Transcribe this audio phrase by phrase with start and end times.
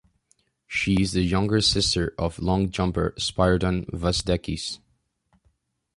[0.65, 4.79] She is the younger sister of long jumper Spyridon Vasdekis.